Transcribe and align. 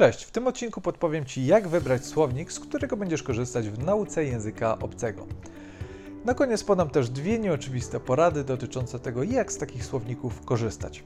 Cześć, 0.00 0.24
w 0.24 0.30
tym 0.30 0.46
odcinku 0.46 0.80
podpowiem 0.80 1.24
Ci, 1.24 1.46
jak 1.46 1.68
wybrać 1.68 2.04
słownik, 2.04 2.52
z 2.52 2.60
którego 2.60 2.96
będziesz 2.96 3.22
korzystać 3.22 3.68
w 3.68 3.84
nauce 3.84 4.24
języka 4.24 4.78
obcego. 4.78 5.26
Na 6.24 6.34
koniec 6.34 6.64
podam 6.64 6.90
też 6.90 7.10
dwie 7.10 7.38
nieoczywiste 7.38 8.00
porady 8.00 8.44
dotyczące 8.44 8.98
tego, 8.98 9.22
jak 9.22 9.52
z 9.52 9.58
takich 9.58 9.84
słowników 9.84 10.44
korzystać. 10.44 11.04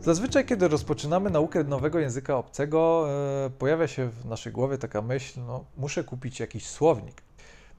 Zazwyczaj, 0.00 0.46
kiedy 0.46 0.68
rozpoczynamy 0.68 1.30
naukę 1.30 1.64
nowego 1.64 1.98
języka 1.98 2.36
obcego, 2.36 3.06
e, 3.46 3.50
pojawia 3.50 3.86
się 3.86 4.10
w 4.10 4.26
naszej 4.26 4.52
głowie 4.52 4.78
taka 4.78 5.02
myśl, 5.02 5.40
no 5.46 5.64
muszę 5.76 6.04
kupić 6.04 6.40
jakiś 6.40 6.66
słownik. 6.66 7.22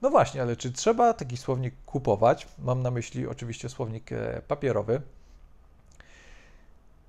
No 0.02 0.10
właśnie, 0.10 0.42
ale 0.42 0.56
czy 0.56 0.72
trzeba 0.72 1.14
taki 1.14 1.36
słownik 1.36 1.74
kupować? 1.86 2.48
Mam 2.58 2.82
na 2.82 2.90
myśli 2.90 3.26
oczywiście 3.26 3.68
słownik 3.68 4.12
e, 4.12 4.42
papierowy. 4.48 5.02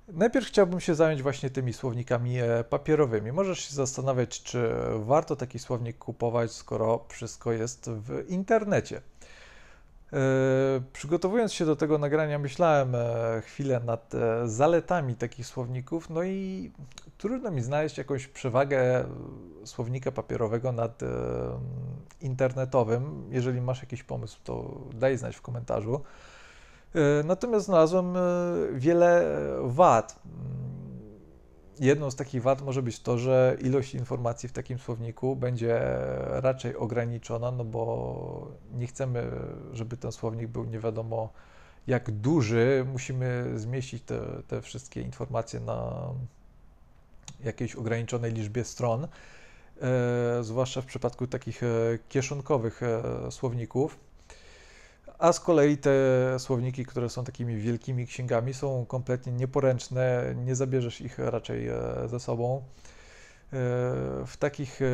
Najpierw 0.08 0.46
chciałbym 0.46 0.80
się 0.80 0.94
zająć 0.94 1.22
właśnie 1.22 1.50
tymi 1.50 1.72
słownikami 1.72 2.38
e, 2.38 2.64
papierowymi. 2.64 3.32
Możesz 3.32 3.58
się 3.58 3.74
zastanawiać, 3.74 4.42
czy 4.42 4.70
warto 4.98 5.36
taki 5.36 5.58
słownik 5.58 5.98
kupować, 5.98 6.52
skoro 6.52 7.04
wszystko 7.08 7.52
jest 7.52 7.90
w 7.90 8.24
internecie. 8.28 9.00
E, 10.12 10.18
przygotowując 10.92 11.52
się 11.52 11.66
do 11.66 11.76
tego 11.76 11.98
nagrania, 11.98 12.38
myślałem 12.38 12.94
e, 12.94 13.42
chwilę 13.44 13.80
nad 13.80 14.12
zaletami 14.44 15.14
takich 15.14 15.46
słowników, 15.46 16.10
no 16.10 16.22
i 16.22 16.70
trudno 17.18 17.50
mi 17.50 17.62
znaleźć 17.62 17.98
jakąś 17.98 18.26
przewagę 18.26 19.04
słownika 19.64 20.12
papierowego 20.12 20.72
nad 20.72 21.00
internetowym. 22.20 23.28
Jeżeli 23.30 23.60
masz 23.60 23.80
jakiś 23.80 24.02
pomysł, 24.02 24.38
to 24.44 24.80
daj 24.94 25.18
znać 25.18 25.36
w 25.36 25.42
komentarzu. 25.42 26.00
E, 26.94 27.22
natomiast 27.24 27.66
znalazłem 27.66 28.16
e, 28.16 28.20
wiele 28.72 29.26
wad. 29.62 30.20
Mm, 30.24 30.42
jedną 31.80 32.10
z 32.10 32.16
takich 32.16 32.42
wad 32.42 32.62
może 32.62 32.82
być 32.82 33.00
to, 33.00 33.18
że 33.18 33.56
ilość 33.60 33.94
informacji 33.94 34.48
w 34.48 34.52
takim 34.52 34.78
słowniku 34.78 35.36
będzie 35.36 35.80
raczej 36.28 36.76
ograniczona, 36.76 37.50
no 37.50 37.64
bo 37.64 38.48
nie 38.74 38.86
chcemy, 38.86 39.30
żeby 39.72 39.96
ten 39.96 40.12
słownik 40.12 40.48
był 40.48 40.64
nie 40.64 40.78
wiadomo 40.78 41.32
jak 41.86 42.10
duży. 42.10 42.86
Musimy 42.92 43.52
zmieścić 43.56 44.02
te, 44.02 44.20
te 44.48 44.62
wszystkie 44.62 45.00
informacje 45.00 45.60
na 45.60 46.08
jakiejś 47.44 47.74
ograniczonej 47.76 48.32
liczbie 48.32 48.64
stron, 48.64 49.04
e, 49.04 49.08
zwłaszcza 50.44 50.80
w 50.80 50.86
przypadku 50.86 51.26
takich 51.26 51.62
e, 51.62 51.66
kieszonkowych 52.08 52.82
e, 52.82 53.30
słowników 53.30 53.98
a 55.22 55.32
z 55.32 55.40
kolei 55.40 55.78
te 55.78 55.90
słowniki, 56.38 56.86
które 56.86 57.08
są 57.08 57.24
takimi 57.24 57.56
wielkimi 57.56 58.06
księgami, 58.06 58.54
są 58.54 58.86
kompletnie 58.86 59.32
nieporęczne, 59.32 60.34
nie 60.36 60.54
zabierzesz 60.54 61.00
ich 61.00 61.18
raczej 61.18 61.68
e, 61.68 61.74
ze 62.06 62.20
sobą. 62.20 62.56
E, 62.56 62.62
w 64.26 64.36
takich 64.38 64.82
e, 64.82 64.86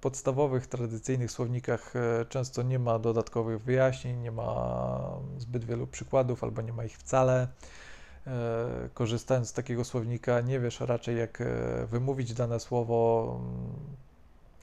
podstawowych, 0.00 0.66
tradycyjnych 0.66 1.30
słownikach 1.30 1.94
często 2.28 2.62
nie 2.62 2.78
ma 2.78 2.98
dodatkowych 2.98 3.62
wyjaśnień, 3.62 4.20
nie 4.20 4.32
ma 4.32 5.00
zbyt 5.38 5.64
wielu 5.64 5.86
przykładów 5.86 6.44
albo 6.44 6.62
nie 6.62 6.72
ma 6.72 6.84
ich 6.84 6.98
wcale. 6.98 7.48
Korzystając 8.94 9.48
z 9.48 9.52
takiego 9.52 9.84
słownika, 9.84 10.40
nie 10.40 10.60
wiesz 10.60 10.80
raczej, 10.80 11.18
jak 11.18 11.42
wymówić 11.86 12.34
dane 12.34 12.60
słowo, 12.60 13.40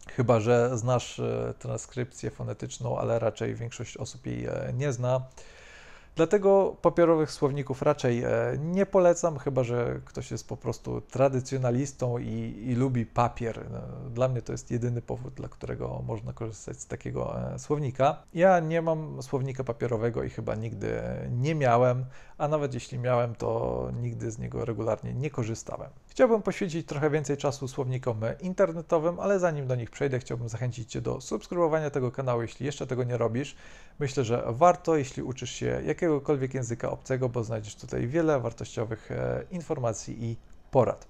Chyba, 0.07 0.39
że 0.39 0.77
znasz 0.77 1.19
e, 1.19 1.53
transkrypcję 1.59 2.31
fonetyczną, 2.31 2.97
ale 2.99 3.19
raczej 3.19 3.55
większość 3.55 3.97
osób 3.97 4.25
jej 4.25 4.45
e, 4.45 4.73
nie 4.77 4.93
zna. 4.93 5.21
Dlatego 6.16 6.75
papierowych 6.81 7.31
słowników 7.31 7.81
raczej 7.81 8.23
e, 8.23 8.30
nie 8.59 8.85
polecam, 8.85 9.38
chyba 9.38 9.63
że 9.63 9.99
ktoś 10.05 10.31
jest 10.31 10.47
po 10.47 10.58
prostu 10.58 11.02
tradycjonalistą 11.02 12.17
i, 12.17 12.63
i, 12.67 12.75
lubi 12.75 13.05
papier. 13.05 13.66
Dla 14.09 14.27
mnie 14.27 14.41
to 14.41 14.52
jest 14.52 14.71
jedyny 14.71 15.02
powód, 15.02 15.33
dla 15.33 15.49
którego 15.49 16.03
można 16.08 16.33
korzystać 16.33 16.80
z 16.80 16.86
takiego 16.86 17.36
słownika. 17.58 18.23
Ja 18.33 18.59
nie 18.59 18.81
mam 18.81 19.23
słownika 19.23 19.63
papierowego 19.63 20.23
i 20.23 20.30
chyba 20.30 20.55
nigdy 20.55 21.02
nie 21.30 21.55
miałem, 21.55 22.05
a 22.41 22.47
nawet 22.47 22.73
jeśli 22.73 22.99
miałem, 22.99 23.35
to 23.35 23.89
nigdy 24.02 24.31
z 24.31 24.39
niego 24.39 24.65
regularnie 24.65 25.13
nie 25.13 25.29
korzystałem. 25.29 25.89
Chciałbym 26.07 26.41
poświęcić 26.41 26.87
trochę 26.87 27.09
więcej 27.09 27.37
czasu 27.37 27.67
słownikom 27.67 28.19
internetowym, 28.39 29.19
ale 29.19 29.39
zanim 29.39 29.67
do 29.67 29.75
nich 29.75 29.89
przejdę, 29.89 30.19
chciałbym 30.19 30.49
zachęcić 30.49 30.91
Cię 30.91 31.02
do 31.02 31.21
subskrybowania 31.21 31.89
tego 31.89 32.11
kanału, 32.11 32.41
jeśli 32.41 32.65
jeszcze 32.65 32.87
tego 32.87 33.03
nie 33.03 33.17
robisz. 33.17 33.55
Myślę, 33.99 34.23
że 34.23 34.43
warto, 34.47 34.95
jeśli 34.95 35.23
uczysz 35.23 35.52
się 35.52 35.81
jakiegokolwiek 35.85 36.53
języka 36.53 36.91
obcego, 36.91 37.29
bo 37.29 37.43
znajdziesz 37.43 37.75
tutaj 37.75 38.07
wiele 38.07 38.39
wartościowych 38.39 39.11
e, 39.11 39.43
informacji 39.52 40.25
i 40.25 40.37
porad. 40.71 41.08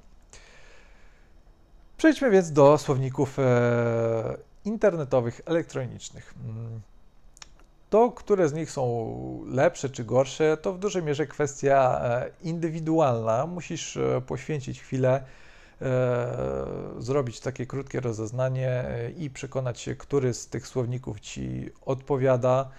Przejdźmy 1.97 2.29
więc 2.29 2.51
do 2.51 2.77
słowników 2.77 3.39
e, 3.39 4.37
internetowych, 4.65 5.41
elektronicznych. 5.45 6.33
To, 7.91 8.11
które 8.11 8.49
z 8.49 8.53
nich 8.53 8.71
są 8.71 9.45
lepsze 9.47 9.89
czy 9.89 10.03
gorsze, 10.03 10.57
to 10.57 10.73
w 10.73 10.79
dużej 10.79 11.03
mierze 11.03 11.27
kwestia 11.27 12.01
e, 12.03 12.29
indywidualna. 12.41 13.45
Musisz 13.45 13.97
poświęcić 14.27 14.81
chwilę, 14.81 15.23
zrobić 16.97 17.39
takie 17.39 17.65
krótkie 17.65 17.99
rozeznanie 17.99 18.85
i 19.17 19.29
przekonać 19.29 19.79
się, 19.79 19.95
który 19.95 20.33
z 20.33 20.47
tych 20.47 20.67
słowników 20.67 21.19
ci 21.19 21.69
odpowiada 21.85 22.69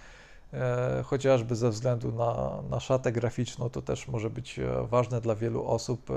E, 0.53 1.03
chociażby 1.03 1.55
ze 1.55 1.69
względu 1.69 2.11
na, 2.11 2.61
na 2.69 2.79
szatę 2.79 3.11
graficzną, 3.11 3.69
to 3.69 3.81
też 3.81 4.07
może 4.07 4.29
być 4.29 4.59
e, 4.59 4.87
ważne 4.87 5.21
dla 5.21 5.35
wielu 5.35 5.67
osób. 5.67 6.11
E, 6.11 6.13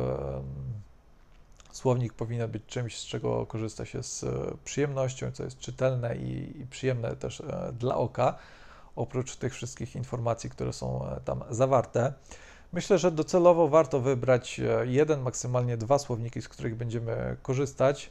słownik 1.73 2.13
powinien 2.13 2.51
być 2.51 2.63
czymś, 2.67 2.99
z 2.99 3.05
czego 3.05 3.47
korzysta 3.47 3.85
się 3.85 4.03
z 4.03 4.25
przyjemnością, 4.65 5.33
co 5.33 5.45
jest 5.45 5.59
czytelne 5.59 6.17
i, 6.17 6.61
i 6.61 6.67
przyjemne 6.67 7.17
też 7.17 7.43
dla 7.73 7.97
oka, 7.97 8.39
oprócz 8.97 9.37
tych 9.37 9.55
wszystkich 9.55 9.97
informacji, 9.97 10.51
które 10.51 10.73
są 10.73 11.07
tam 11.25 11.45
zawarte. 11.51 12.13
Myślę, 12.73 12.99
że 12.99 13.11
docelowo 13.11 13.69
warto 13.69 14.01
wybrać 14.01 14.61
jeden, 14.85 15.21
maksymalnie 15.21 15.77
dwa 15.77 15.99
słowniki, 15.99 16.43
z 16.43 16.49
których 16.49 16.77
będziemy 16.77 17.37
korzystać. 17.43 18.11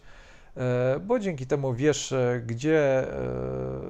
E, 0.58 1.00
bo 1.00 1.20
dzięki 1.20 1.48
temu 1.48 1.74
wiesz, 1.74 2.12
e, 2.12 2.42
gdzie 2.46 3.08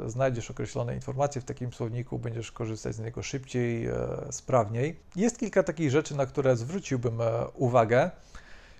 e, 0.05 0.09
znajdziesz 0.09 0.51
określone 0.51 0.95
informacje 0.95 1.41
w 1.41 1.45
takim 1.45 1.73
słowniku, 1.73 2.19
będziesz 2.19 2.51
korzystać 2.51 2.95
z 2.95 2.99
niego 2.99 3.23
szybciej, 3.23 3.89
sprawniej. 4.29 4.99
Jest 5.15 5.39
kilka 5.39 5.63
takich 5.63 5.91
rzeczy, 5.91 6.15
na 6.15 6.25
które 6.25 6.55
zwróciłbym 6.55 7.19
uwagę. 7.53 8.11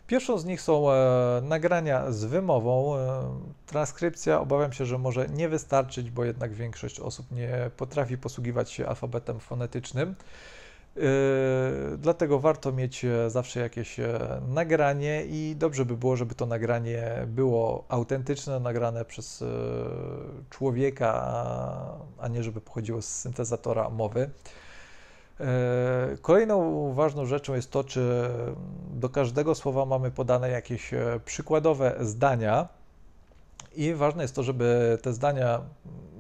Pierwszą 0.08 0.38
z 0.38 0.46
nich 0.46 0.62
są 0.62 0.86
nagrania 1.42 2.12
z 2.12 2.26
wymową. 2.26 2.94
Transkrypcja 3.66 4.40
obawiam 4.40 4.74
się, 4.74 4.86
że 4.86 4.98
może 4.98 5.28
nie 5.28 5.50
wystarczyć, 5.50 6.12
bo 6.12 6.26
jednak 6.26 6.54
większość 6.54 7.00
osób 7.00 7.32
nie 7.32 7.72
potrafi 7.78 8.18
posługiwać 8.18 8.72
się 8.72 8.88
alfabetem 8.88 9.40
fonetycznym. 9.40 10.16
Yy, 10.96 11.98
dlatego 11.98 12.40
warto 12.40 12.72
mieć 12.72 13.06
e, 13.06 13.30
zawsze 13.30 13.60
jakieś 13.60 14.00
e, 14.00 14.42
nagranie 14.48 15.26
i 15.26 15.56
dobrze 15.58 15.86
by 15.86 15.98
było, 15.98 16.16
żeby 16.16 16.36
to 16.36 16.46
nagranie 16.46 17.26
było 17.28 17.86
autentyczne, 17.90 18.60
nagrane 18.60 19.06
przez 19.06 19.42
e, 19.42 19.46
człowieka, 20.50 21.12
a 22.18 22.28
nie 22.28 22.44
żeby 22.44 22.62
pochodziło 22.62 23.02
z 23.02 23.06
syntezatora 23.08 23.90
mowy. 23.90 24.30
Kolejną 26.22 26.94
ważną 26.94 27.26
rzeczą 27.26 27.54
jest 27.54 27.72
to, 27.72 27.84
czy 27.84 28.30
do 28.94 29.10
każdego 29.10 29.56
słowa 29.56 29.86
mamy 29.86 30.12
podane 30.12 30.50
jakieś 30.50 30.92
przykładowe 31.26 31.96
zdania. 32.00 32.68
I 33.76 33.94
ważne 33.94 34.24
jest 34.24 34.36
to, 34.36 34.44
żeby 34.44 34.98
te 35.02 35.14
zdania 35.14 35.62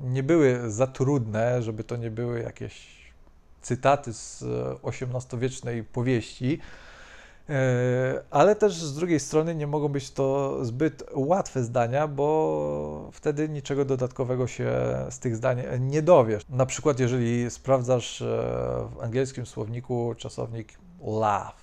nie 0.04 0.24
były 0.24 0.72
za 0.72 0.88
trudne, 0.88 1.62
żeby 1.62 1.84
to 1.84 1.96
nie 1.96 2.12
były 2.12 2.40
jakieś 2.40 2.96
cytaty 3.62 4.14
z 4.14 4.44
XVIII-wiecznej 4.84 5.84
powieści, 5.84 6.60
e, 6.62 6.95
ale 8.32 8.56
też 8.56 8.74
z 8.74 8.96
drugiej 8.96 9.20
strony 9.20 9.56
nie 9.56 9.68
mogą 9.68 9.88
być 9.88 10.12
to 10.12 10.58
zbyt 10.66 11.04
łatwe 11.14 11.64
zdania, 11.64 12.08
bo 12.08 13.10
wtedy 13.12 13.50
niczego 13.50 13.86
dodatkowego 13.86 14.48
się 14.48 14.72
z 15.10 15.20
tych 15.20 15.36
zdań 15.36 15.64
nie 15.80 16.02
dowiesz. 16.02 16.44
Na 16.50 16.66
przykład, 16.66 17.00
jeżeli 17.00 17.52
sprawdzasz 17.52 18.22
e, 18.22 18.26
w 18.96 19.04
angielskim 19.04 19.46
słowniku 19.46 20.16
czasownik 20.18 20.74
laugh 21.04 21.56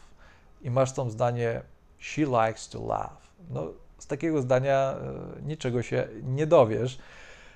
i 0.63 0.71
masz 0.71 0.93
tam 0.93 1.11
zdanie 1.11 1.63
she 1.99 2.23
likes 2.23 2.69
to 2.69 2.87
laugh, 2.87 3.23
no 3.51 3.67
z 3.99 4.07
takiego 4.07 4.43
zdania 4.43 4.95
e, 5.39 5.43
niczego 5.43 5.83
się 5.83 6.09
nie 6.23 6.47
dowiesz. 6.47 6.99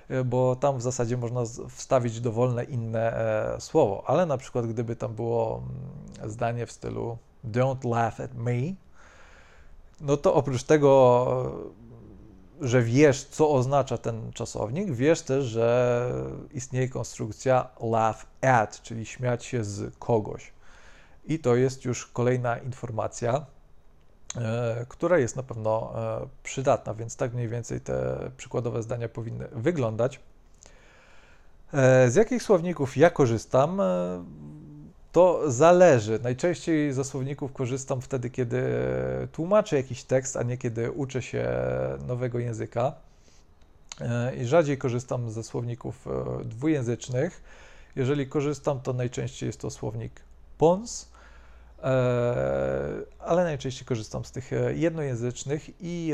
E, 0.09 0.23
bo 0.23 0.55
tam 0.55 0.77
w 0.77 0.81
zasadzie 0.81 1.17
można 1.17 1.41
wstawić 1.69 2.21
dowolne 2.21 2.63
inne 2.63 3.13
e, 3.55 3.61
słowo, 3.61 4.03
ale 4.07 4.25
na 4.25 4.37
przykład 4.37 4.67
gdyby 4.67 4.95
tam 4.95 5.15
było 5.15 5.63
mm, 6.19 6.31
zdanie 6.31 6.65
w 6.65 6.71
stylu 6.71 7.17
don't 7.43 7.89
laugh 7.89 8.19
at 8.19 8.33
me, 8.33 8.73
no 10.01 10.17
to 10.17 10.33
oprócz 10.33 10.63
tego, 10.63 11.71
że 12.61 12.81
wiesz, 12.81 13.23
co 13.23 13.49
oznacza 13.49 13.97
ten 13.97 14.31
czasownik, 14.33 14.91
wiesz 14.91 15.21
też, 15.21 15.45
że 15.45 16.11
istnieje 16.53 16.89
konstrukcja 16.89 17.67
laugh 17.81 18.25
at, 18.41 18.81
czyli 18.81 19.05
śmiać 19.05 19.45
się 19.45 19.63
z 19.63 19.95
kogoś. 19.99 20.51
I 21.25 21.39
to 21.39 21.55
jest 21.55 21.85
już 21.85 22.05
kolejna 22.05 22.57
informacja, 22.57 23.45
e, 24.35 24.85
która 24.89 25.17
jest 25.17 25.35
na 25.35 25.43
pewno 25.43 25.93
e, 25.95 26.27
przydatna, 26.43 26.93
więc 26.93 27.15
tak 27.15 27.33
mniej 27.33 27.47
więcej 27.47 27.81
te 27.81 28.17
przykładowe 28.37 28.83
zdania 28.83 29.09
powinny 29.09 29.47
wyglądać. 29.51 30.19
E, 31.73 32.09
z 32.11 32.15
jakich 32.15 32.43
słowników 32.43 32.97
ja 32.97 33.09
korzystam? 33.09 33.81
E, 35.17 35.19
to 35.19 35.51
zależy. 35.51 36.19
Najczęściej 36.23 36.93
ze 36.93 37.03
słowników 37.03 37.53
korzystam 37.53 38.01
wtedy, 38.01 38.29
kiedy 38.29 38.63
tłumaczę 39.31 39.75
jakiś 39.75 40.03
tekst, 40.03 40.37
a 40.37 40.43
nie 40.43 40.57
kiedy 40.57 40.91
uczę 40.91 41.21
się 41.21 41.47
nowego 42.07 42.39
języka. 42.39 42.93
E, 44.01 44.35
I 44.35 44.45
rzadziej 44.45 44.77
korzystam 44.77 45.31
ze 45.31 45.43
słowników 45.43 46.07
dwujęzycznych. 46.45 47.43
Jeżeli 47.95 48.27
korzystam, 48.27 48.79
to 48.79 48.93
najczęściej 48.93 49.47
jest 49.47 49.61
to 49.61 49.69
słownik 49.69 50.11
PONS, 50.57 51.09
ale 53.19 53.43
najczęściej 53.43 53.85
korzystam 53.85 54.25
z 54.25 54.31
tych 54.31 54.51
jednojęzycznych 54.75 55.69
i 55.79 56.13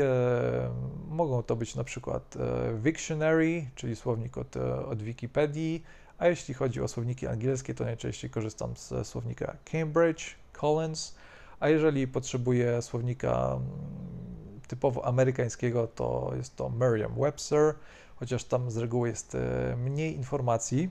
mogą 1.08 1.42
to 1.42 1.56
być 1.56 1.74
na 1.74 1.84
przykład 1.84 2.34
Wiktionary, 2.82 3.66
czyli 3.74 3.96
słownik 3.96 4.38
od, 4.38 4.56
od 4.86 5.02
Wikipedii, 5.02 5.82
a 6.24 6.28
jeśli 6.28 6.54
chodzi 6.54 6.80
o 6.80 6.88
słowniki 6.88 7.26
angielskie, 7.26 7.74
to 7.74 7.84
najczęściej 7.84 8.30
korzystam 8.30 8.76
z 8.76 9.06
słownika 9.06 9.56
Cambridge, 9.72 10.22
Collins, 10.52 11.14
a 11.60 11.68
jeżeli 11.68 12.08
potrzebuję 12.08 12.82
słownika 12.82 13.52
mm, 13.52 14.60
typowo 14.68 15.04
amerykańskiego, 15.04 15.86
to 15.86 16.32
jest 16.36 16.56
to 16.56 16.68
Merriam-Webster, 16.68 17.74
chociaż 18.16 18.44
tam 18.44 18.70
z 18.70 18.76
reguły 18.76 19.08
jest 19.08 19.34
e, 19.34 19.76
mniej 19.76 20.16
informacji. 20.16 20.90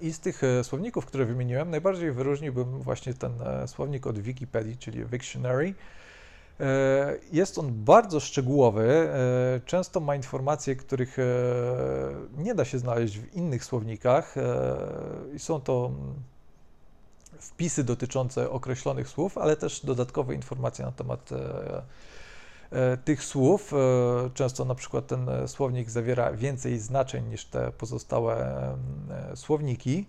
I 0.00 0.12
z 0.12 0.20
tych 0.20 0.44
e, 0.44 0.64
słowników, 0.64 1.06
które 1.06 1.24
wymieniłem, 1.24 1.70
najbardziej 1.70 2.12
wyróżniłbym 2.12 2.82
właśnie 2.82 3.14
ten 3.14 3.42
e, 3.42 3.68
słownik 3.68 4.06
od 4.06 4.18
Wikipedii, 4.18 4.76
czyli 4.76 5.04
Wiktionary, 5.04 5.74
jest 7.32 7.58
on 7.58 7.84
bardzo 7.84 8.20
szczegółowy, 8.20 8.84
e, 8.86 9.60
często 9.66 10.00
ma 10.00 10.16
informacje, 10.16 10.76
których 10.76 11.18
e, 11.18 11.22
nie 12.36 12.54
da 12.54 12.64
się 12.64 12.78
znaleźć 12.78 13.18
w 13.18 13.34
innych 13.34 13.64
słownikach 13.64 14.34
i 15.34 15.38
są 15.38 15.60
to 15.60 15.90
mm, 15.94 16.14
wpisy 17.38 17.84
dotyczące 17.84 18.50
określonych 18.50 19.08
słów, 19.08 19.38
ale 19.38 19.56
też 19.56 19.86
dodatkowe 19.86 20.34
informacje 20.34 20.84
na 20.84 20.92
temat 20.92 21.30
tych 23.04 23.24
słów. 23.24 23.72
Często 24.34 24.64
na 24.64 24.74
przykład 24.74 25.06
ten 25.06 25.26
słownik 25.46 25.90
zawiera 25.90 26.32
więcej 26.32 26.78
znaczeń 26.78 27.24
niż 27.28 27.44
te 27.44 27.72
pozostałe 27.72 28.56
słowniki. 29.34 30.06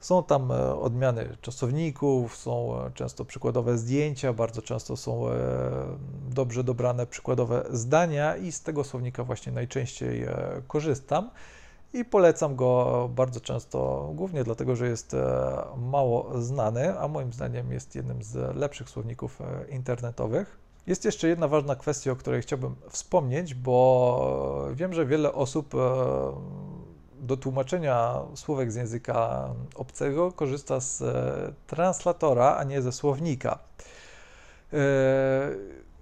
Są 0.00 0.22
tam 0.22 0.52
e, 0.52 0.80
odmiany 0.80 1.36
czasowników, 1.40 2.36
są 2.36 2.80
e, 2.86 2.90
często 2.90 3.24
przykładowe 3.24 3.78
zdjęcia, 3.78 4.32
bardzo 4.32 4.62
często 4.62 4.96
są 4.96 5.28
e, 5.28 5.32
dobrze 6.28 6.64
dobrane 6.64 7.06
przykładowe 7.06 7.64
zdania 7.70 8.36
i 8.36 8.52
z 8.52 8.62
tego 8.62 8.84
słownika 8.84 9.24
właśnie 9.24 9.52
najczęściej 9.52 10.26
korzystam 10.66 11.30
i 11.92 12.04
polecam 12.04 12.56
go 12.56 13.10
bardzo 13.14 13.40
często, 13.40 14.10
głównie 14.14 14.44
dlatego, 14.44 14.76
że 14.76 14.88
jest 14.88 15.16
mało 15.76 16.42
znany, 16.42 16.98
a 16.98 17.08
moim 17.08 17.32
zdaniem 17.32 17.72
jest 17.72 17.94
jednym 17.94 18.22
z 18.22 18.56
lepszych 18.56 18.90
słowników 18.90 19.38
internetowych. 19.68 20.58
Jest 20.86 21.04
jeszcze 21.04 21.28
jedna 21.28 21.48
ważna 21.48 21.76
kwestia, 21.76 22.10
o 22.12 22.16
której 22.16 22.42
chciałbym 22.42 22.74
wspomnieć, 22.88 23.54
bo 23.54 24.68
wiem, 24.74 24.94
że 24.94 25.06
wiele 25.06 25.32
osób 25.32 25.74
do 27.20 27.36
tłumaczenia 27.36 28.20
słówek 28.34 28.72
z 28.72 28.74
języka 28.74 29.48
obcego 29.74 30.32
korzysta 30.32 30.80
z 30.80 31.02
e, 31.02 31.52
translatora, 31.66 32.56
a 32.56 32.64
nie 32.64 32.82
ze 32.82 32.92
słownika. 32.92 33.58
E, 34.72 34.78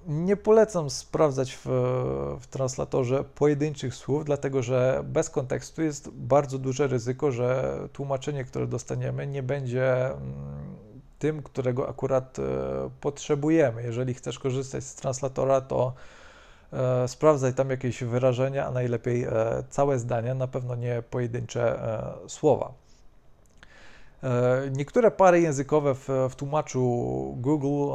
nie 0.07 0.37
polecam 0.37 0.91
sprawdzać 0.91 1.53
w, 1.53 1.67
w, 2.41 2.47
translatorze 2.47 3.25
pojedynczych 3.25 3.95
słów, 3.95 4.25
dlatego 4.25 4.63
że 4.63 5.01
bez 5.05 5.31
kontekstu 5.31 5.83
jest 5.83 6.11
bardzo 6.11 6.59
duże 6.59 6.87
ryzyko, 6.87 7.33
że 7.33 7.79
tłumaczenie, 7.93 8.45
które 8.45 8.67
dostaniemy, 8.67 9.27
nie 9.27 9.43
będzie 9.43 10.07
mm, 10.07 10.17
tym, 11.19 11.43
którego 11.43 11.89
akurat 11.89 12.39
e, 12.39 12.43
potrzebujemy. 13.01 13.83
Jeżeli 13.83 14.15
chcesz 14.15 14.39
korzystać 14.39 14.85
z 14.85 14.95
translatora, 14.95 15.61
to 15.61 15.93
E, 16.73 17.09
sprawdzaj 17.09 17.55
tam 17.55 17.71
jakieś 17.71 18.05
wyrażenia, 18.05 18.67
a 18.67 18.71
najlepiej 18.71 19.25
e, 19.25 19.31
całe 19.71 19.99
zdania, 19.99 20.35
na 20.35 20.47
pewno 20.47 20.75
nie 20.75 21.03
pojedyncze 21.11 21.83
e, 22.25 22.29
słowa. 22.29 22.73
Niektóre 24.73 25.11
pary 25.11 25.41
językowe 25.41 25.95
w, 25.95 26.09
w 26.31 26.37
tłumaczu 26.37 26.81
Google 27.37 27.93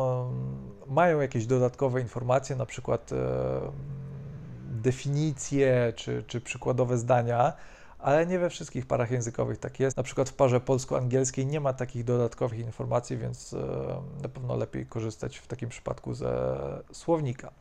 mają 0.87 1.21
jakieś 1.21 1.45
dodatkowe 1.45 2.01
informacje, 2.01 2.55
na 2.55 2.65
przykład 2.65 3.09
definicje 4.71 5.93
czy, 5.95 6.23
czy 6.27 6.41
przykładowe 6.41 6.97
zdania, 6.97 7.53
ale 7.99 8.25
nie 8.25 8.39
we 8.39 8.49
wszystkich 8.49 8.85
parach 8.85 9.11
językowych 9.11 9.57
tak 9.57 9.79
jest. 9.79 9.97
Na 9.97 10.03
przykład 10.03 10.29
w 10.29 10.33
parze 10.33 10.59
polsko-angielskiej 10.59 11.45
nie 11.45 11.59
ma 11.59 11.73
takich 11.73 12.03
dodatkowych 12.03 12.59
informacji, 12.59 13.17
więc 13.17 13.55
na 14.21 14.29
pewno 14.29 14.55
lepiej 14.55 14.85
korzystać 14.85 15.37
w 15.37 15.47
takim 15.47 15.69
przypadku 15.69 16.13
ze 16.13 16.57
słownika. 16.91 17.51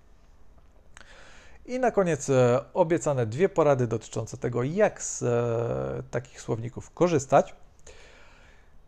I 1.67 1.79
na 1.79 1.91
koniec 1.91 2.31
e, 2.31 2.61
obiecane 2.75 3.27
dwie 3.27 3.49
porady 3.49 3.87
dotyczące 3.87 4.37
tego, 4.37 4.63
jak 4.63 5.03
z 5.03 5.23
e, 5.23 6.03
takich 6.11 6.41
słowników 6.41 6.91
korzystać. 6.91 7.55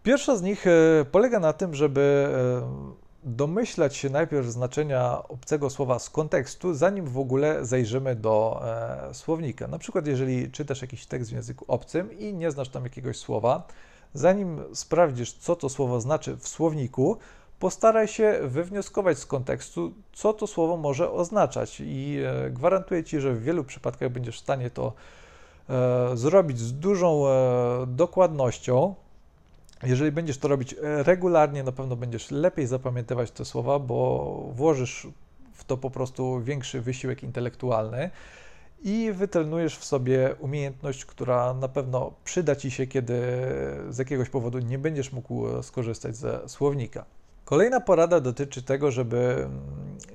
Pierwsza 0.02 0.36
z 0.36 0.42
nich 0.42 0.66
e, 0.66 0.70
polega 1.12 1.40
na 1.40 1.52
tym, 1.52 1.74
żeby 1.74 2.28
domyślać 3.24 3.96
się 3.96 4.10
najpierw 4.10 4.46
znaczenia 4.46 5.22
obcego 5.28 5.70
słowa 5.70 5.98
z 5.98 6.10
kontekstu, 6.10 6.74
zanim 6.74 7.06
w 7.06 7.18
ogóle 7.18 7.64
zajrzymy 7.64 8.16
do 8.16 8.62
słownika. 9.12 9.68
Na 9.68 9.78
przykład, 9.78 10.06
jeżeli 10.06 10.50
czytasz 10.50 10.82
jakiś 10.82 11.06
tekst 11.06 11.30
w 11.30 11.34
języku 11.34 11.64
obcym 11.68 12.18
i 12.18 12.34
nie 12.34 12.50
znasz 12.50 12.68
tam 12.68 12.84
jakiegoś 12.84 13.16
słowa, 13.16 13.66
zanim 14.14 14.60
sprawdzisz, 14.74 15.32
co 15.32 15.56
to 15.56 15.68
słowo 15.68 16.00
znaczy 16.00 16.36
w 16.36 16.48
słowniku, 16.48 17.18
postaraj 17.62 18.08
się 18.08 18.38
wywnioskować 18.42 19.18
z 19.18 19.26
kontekstu, 19.26 19.92
co 20.12 20.32
to 20.32 20.46
słowo 20.46 20.76
może 20.76 21.10
oznaczać, 21.10 21.80
i 21.80 22.18
e, 22.26 22.50
gwarantuję 22.50 23.04
Ci, 23.04 23.20
że 23.20 23.32
w 23.32 23.42
wielu 23.42 23.64
przypadkach 23.64 24.08
będziesz 24.08 24.36
w 24.36 24.40
stanie 24.40 24.70
to 24.70 24.92
e, 25.70 26.16
zrobić 26.16 26.58
z 26.58 26.72
dużą 26.72 27.26
e, 27.26 27.86
dokładnością. 27.86 28.94
Jeżeli 29.82 30.12
będziesz 30.12 30.38
to 30.38 30.48
robić 30.48 30.74
regularnie, 30.82 31.62
na 31.62 31.72
pewno 31.72 31.96
będziesz 31.96 32.30
lepiej 32.30 32.66
zapamiętywać 32.66 33.30
te 33.30 33.44
słowa, 33.44 33.78
bo 33.78 34.26
włożysz 34.52 35.06
w 35.52 35.64
to 35.64 35.76
po 35.76 35.90
prostu 35.90 36.40
większy 36.40 36.80
wysiłek 36.80 37.22
intelektualny 37.22 38.10
i 38.82 39.12
wytrenujesz 39.12 39.76
w 39.76 39.84
sobie 39.84 40.34
umiejętność, 40.40 41.04
która 41.04 41.54
na 41.54 41.68
pewno 41.68 42.12
przyda 42.24 42.56
Ci 42.56 42.70
się, 42.70 42.86
kiedy 42.86 43.22
z 43.90 43.98
jakiegoś 43.98 44.28
powodu 44.28 44.58
nie 44.58 44.78
będziesz 44.78 45.12
mógł 45.12 45.62
skorzystać 45.62 46.16
ze 46.16 46.48
słownika. 46.48 47.04
Kolejna 47.52 47.80
porada 47.80 48.20
dotyczy 48.20 48.62
tego, 48.62 48.90
żeby 48.90 49.48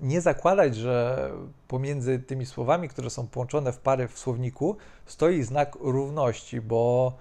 nie 0.02 0.22
zakładać, 0.22 0.76
że 0.76 1.30
pomiędzy 1.68 2.20
tymi 2.20 2.46
słowami, 2.46 2.90
które 2.90 3.10
są 3.10 3.28
połączone 3.28 3.72
w 3.72 3.78
pary 3.78 4.08
w 4.08 4.20
słowniku, 4.20 4.78
stoi 5.06 5.44
znak 5.44 5.78
równości, 5.82 6.62
bo 6.62 7.14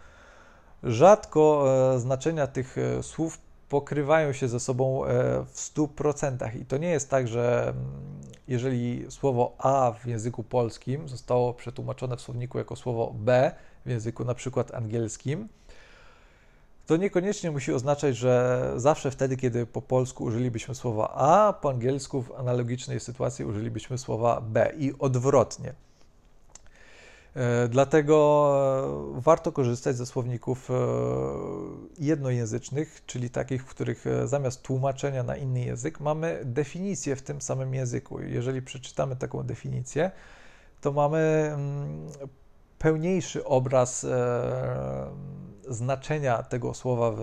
rzadko 0.82 1.64
e, 1.94 1.98
znaczenia 1.98 2.46
tych 2.46 2.78
e, 2.78 3.02
słów 3.02 3.38
pokrywają 3.68 4.32
się 4.32 4.48
ze 4.48 4.60
sobą 4.60 5.04
e, 5.04 5.08
w 5.44 5.54
100%. 5.54 6.60
I 6.60 6.66
to 6.66 6.76
nie 6.76 6.88
jest 6.88 7.10
tak, 7.10 7.28
że 7.28 7.68
mm, 7.68 7.76
jeżeli 8.48 9.06
słowo 9.08 9.54
A 9.58 9.92
w 9.92 10.06
języku 10.06 10.42
polskim 10.42 11.08
zostało 11.08 11.54
przetłumaczone 11.54 12.16
w 12.16 12.20
słowniku 12.20 12.58
jako 12.58 12.76
słowo 12.76 13.12
B 13.14 13.52
w 13.86 13.90
języku 13.90 14.24
na 14.24 14.34
przykład 14.34 14.74
angielskim, 14.74 15.48
to 16.86 16.96
niekoniecznie 16.96 17.50
musi 17.50 17.72
oznaczać, 17.72 18.16
że 18.16 18.72
zawsze 18.76 19.10
wtedy, 19.10 19.36
kiedy 19.36 19.66
po 19.66 19.82
polsku 19.82 20.24
użylibyśmy 20.24 20.74
słowa 20.74 21.14
A, 21.14 21.52
po 21.52 21.70
angielsku 21.70 22.22
w 22.22 22.32
analogicznej 22.32 23.00
sytuacji 23.00 23.44
użylibyśmy 23.44 23.98
słowa 23.98 24.40
B 24.40 24.72
i 24.78 24.92
odwrotnie. 24.98 25.74
E, 27.36 27.68
dlatego 27.68 29.16
e, 29.16 29.20
warto 29.20 29.52
korzystać 29.52 29.96
ze 29.96 30.06
słowników 30.06 30.70
e, 30.70 30.74
jednojęzycznych, 31.98 33.02
czyli 33.06 33.30
takich, 33.30 33.62
w 33.62 33.66
których 33.66 34.04
zamiast 34.24 34.62
tłumaczenia 34.62 35.22
na 35.22 35.36
inny 35.36 35.60
język 35.60 36.00
mamy 36.00 36.40
definicję 36.44 37.16
w 37.16 37.22
tym 37.22 37.40
samym 37.40 37.74
języku. 37.74 38.20
Jeżeli 38.20 38.62
przeczytamy 38.62 39.16
taką 39.16 39.42
definicję, 39.42 40.10
to 40.80 40.92
mamy 40.92 41.18
mm, 41.18 42.08
pełniejszy 42.78 43.44
obraz 43.44 44.06
znaczenia 45.68 46.42
tego 46.42 46.74
słowa 46.74 47.10
w 47.10 47.20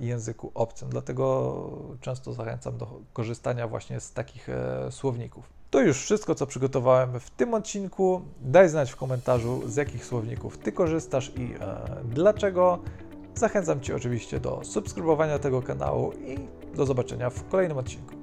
języku 0.00 0.50
obcym. 0.54 0.88
Dlatego 0.88 1.70
często 2.00 2.32
zachęcam 2.32 2.78
do 2.78 3.00
korzystania 3.12 3.68
właśnie 3.68 4.00
z 4.00 4.12
takich 4.12 4.48
e, 4.48 4.86
słowników. 4.90 5.50
To 5.70 5.80
już 5.80 5.98
wszystko, 5.98 6.34
co 6.34 6.46
przygotowałem 6.46 7.20
w 7.20 7.30
tym 7.30 7.54
odcinku. 7.54 8.22
Daj 8.40 8.68
znać 8.68 8.90
w 8.90 8.96
komentarzu, 8.96 9.62
z 9.68 9.76
jakich 9.76 10.04
słowników 10.04 10.58
Ty 10.58 10.72
korzystasz 10.72 11.32
i 11.36 11.54
e, 11.60 11.80
dlaczego. 12.04 12.78
Zachęcam 13.34 13.80
Cię 13.80 13.96
oczywiście 13.96 14.40
do 14.40 14.60
subskrybowania 14.64 15.38
tego 15.38 15.62
kanału 15.62 16.12
i 16.12 16.38
do 16.76 16.86
zobaczenia 16.86 17.30
w 17.30 17.48
kolejnym 17.48 17.78
odcinku. 17.78 18.21